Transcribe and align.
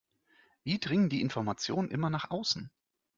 Wie 0.63 0.79
dringen 0.79 1.09
die 1.09 1.21
Informationen 1.21 1.91
immer 1.91 2.09
nach 2.09 2.31
außen? 2.31 2.71